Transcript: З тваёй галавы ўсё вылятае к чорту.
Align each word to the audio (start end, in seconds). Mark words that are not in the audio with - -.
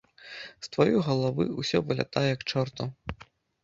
З 0.67 0.71
тваёй 0.75 0.97
галавы 1.09 1.49
ўсё 1.61 1.85
вылятае 1.93 2.33
к 2.43 2.51
чорту. 2.53 2.83